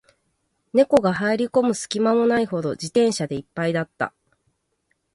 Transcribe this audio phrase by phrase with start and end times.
[0.73, 4.15] 猫が入る込む隙間もないほど、自転車で一杯だった